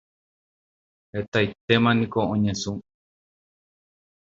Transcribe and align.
Hetaitémaniko 1.13 2.21
oñesũ. 2.33 2.73